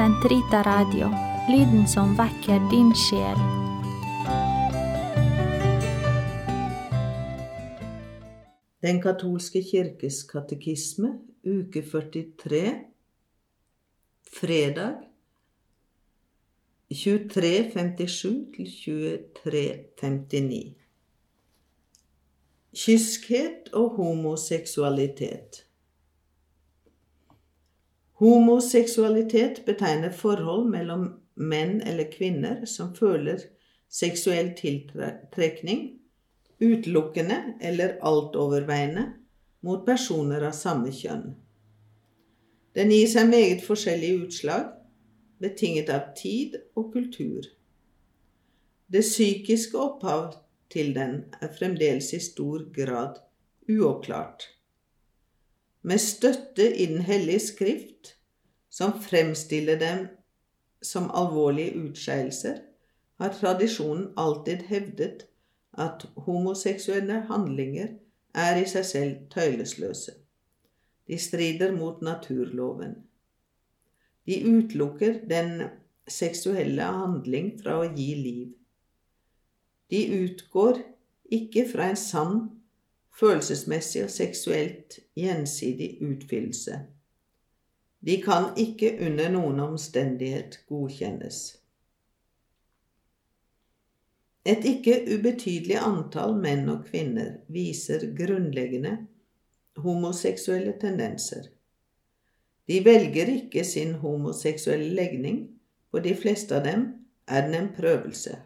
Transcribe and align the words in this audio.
Sentrita 0.00 0.62
Radio, 0.62 1.08
lyden 1.52 1.88
som 1.88 2.16
vekker 2.16 2.70
din 2.70 2.94
sjel. 2.96 3.36
Den 8.80 9.02
katolske 9.04 9.60
kirkes 9.60 10.22
katekisme, 10.30 11.10
uke 11.44 11.82
43, 11.84 12.62
fredag 14.24 15.04
2357 16.88 18.56
til 18.56 18.72
2359. 18.72 20.76
Kyskhet 22.72 23.68
og 23.76 24.00
homoseksualitet. 24.00 25.66
Homoseksualitet 28.20 29.62
betegner 29.64 30.12
forhold 30.12 30.68
mellom 30.68 31.06
menn 31.40 31.78
eller 31.80 32.10
kvinner 32.12 32.66
som 32.68 32.92
føler 32.94 33.40
seksuell 33.88 34.52
tiltrekning 34.58 35.86
utelukkende 36.60 37.38
eller 37.60 37.96
altoverveiende 38.04 39.06
mot 39.64 39.86
personer 39.86 40.44
av 40.44 40.52
samme 40.56 40.92
kjønn. 40.92 41.32
Den 42.76 42.92
gir 42.92 43.08
seg 43.10 43.32
meget 43.32 43.64
forskjellige 43.64 44.26
utslag, 44.26 44.68
betinget 45.40 45.88
av 45.90 46.12
tid 46.16 46.60
og 46.76 46.92
kultur. 46.92 47.48
Det 48.90 49.00
psykiske 49.06 49.80
opphav 49.80 50.34
til 50.70 50.92
den 50.94 51.22
er 51.40 51.56
fremdeles 51.56 52.12
i 52.14 52.20
stor 52.22 52.68
grad 52.76 53.18
uoppklart. 53.70 54.44
Med 55.82 55.98
støtte 55.98 56.76
i 56.76 56.86
Den 56.86 57.00
hellige 57.00 57.40
skrift, 57.40 58.16
som 58.70 58.92
fremstiller 59.02 59.78
dem 59.78 60.06
som 60.82 61.10
alvorlige 61.14 61.76
utskeielser, 61.76 62.58
har 63.20 63.32
tradisjonen 63.40 64.12
alltid 64.16 64.56
hevdet 64.68 65.26
at 65.72 66.06
homoseksuelle 66.16 67.20
handlinger 67.28 67.88
er 68.34 68.60
i 68.60 68.66
seg 68.68 68.84
selv 68.86 69.16
tøylesløse. 69.32 70.12
De 71.08 71.18
strider 71.18 71.72
mot 71.76 72.02
naturloven. 72.02 72.94
De 74.26 74.38
utelukker 74.46 75.20
den 75.28 75.62
seksuelle 76.08 76.82
handling 76.82 77.52
fra 77.62 77.80
å 77.80 77.90
gi 77.96 78.14
liv. 78.14 78.48
De 79.90 80.04
utgår 80.22 80.82
ikke 81.30 81.66
fra 81.72 81.90
en 81.90 81.98
sann 81.98 82.40
følelsesmessig 83.20 84.04
og 84.06 84.10
seksuelt 84.10 84.98
gjensidig 85.18 85.98
utfyllelse. 86.04 86.80
De 88.00 88.16
kan 88.24 88.52
ikke 88.56 88.94
under 89.06 89.28
noen 89.32 89.60
omstendighet 89.60 90.62
godkjennes. 90.68 91.40
Et 94.48 94.64
ikke 94.64 95.02
ubetydelig 95.12 95.76
antall 95.76 96.32
menn 96.40 96.64
og 96.72 96.86
kvinner 96.88 97.34
viser 97.52 98.06
grunnleggende 98.16 98.96
homoseksuelle 99.76 100.72
tendenser. 100.80 101.50
De 102.68 102.80
velger 102.84 103.28
ikke 103.28 103.64
sin 103.64 103.98
homoseksuelle 104.00 104.94
legning, 104.96 105.42
for 105.90 106.00
de 106.00 106.14
fleste 106.16 106.56
av 106.56 106.64
dem 106.64 106.86
er 107.28 107.46
den 107.48 107.56
en 107.58 107.72
prøvelse. 107.76 108.38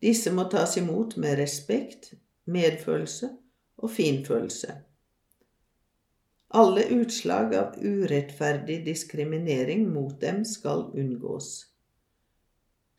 Disse 0.00 0.30
må 0.32 0.46
tas 0.52 0.76
imot 0.76 1.16
med 1.16 1.38
respekt, 1.40 2.12
medfølelse 2.46 3.30
og 3.80 3.90
finfølelse. 3.90 4.76
Alle 6.50 6.82
utslag 6.96 7.54
av 7.54 7.76
urettferdig 7.78 8.80
diskriminering 8.86 9.84
mot 9.92 10.16
dem 10.20 10.42
skal 10.44 10.88
unngås. 10.98 11.50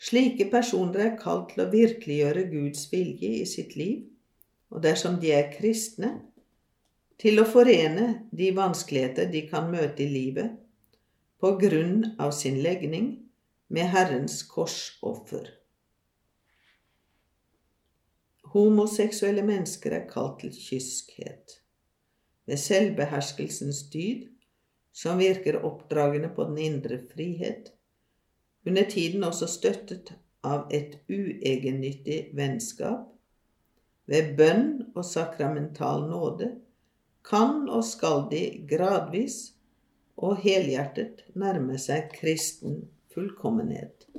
Slike 0.01 0.47
personer 0.49 1.03
er 1.09 1.17
kalt 1.19 1.51
til 1.51 1.65
å 1.65 1.71
virkeliggjøre 1.73 2.47
Guds 2.49 2.87
vilje 2.93 3.41
i 3.41 3.45
sitt 3.45 3.75
liv, 3.77 4.05
og 4.71 4.81
dersom 4.85 5.19
de 5.21 5.33
er 5.35 5.51
kristne, 5.51 6.15
til 7.21 7.37
å 7.37 7.45
forene 7.45 8.07
de 8.33 8.49
vanskeligheter 8.57 9.27
de 9.29 9.43
kan 9.51 9.67
møte 9.69 10.01
i 10.01 10.09
livet 10.09 10.55
på 11.41 11.51
grunn 11.61 12.15
av 12.17 12.31
sin 12.33 12.57
legning 12.63 13.11
med 13.69 13.91
Herrens 13.93 14.39
korsoffer. 14.49 15.60
Homoseksuelle 18.51 19.43
mennesker 19.47 19.93
er 19.95 20.07
kalt 20.09 20.41
til 20.41 20.51
kyskhet, 20.51 21.53
ved 22.49 22.59
selvbeherskelsens 22.59 23.85
dyd, 23.93 24.25
som 24.91 25.21
virker 25.21 25.61
oppdragende 25.63 26.33
på 26.35 26.49
den 26.49 26.57
indre 26.59 26.97
frihet, 27.13 27.71
under 28.67 28.83
tiden 28.89 29.23
også 29.23 29.47
støttet 29.47 30.11
av 30.43 30.67
et 30.73 30.97
uegennyttig 31.07 32.33
vennskap, 32.35 33.07
ved 34.11 34.35
bønn 34.35 34.67
og 34.91 35.05
sakramental 35.07 36.03
nåde, 36.09 36.51
kan 37.23 37.69
og 37.69 37.85
skal 37.87 38.25
de 38.33 38.43
gradvis 38.67 39.53
og 40.17 40.41
helhjertet 40.43 41.23
nærme 41.39 41.79
seg 41.79 42.11
kristen 42.17 42.81
fullkommenhet. 43.13 44.09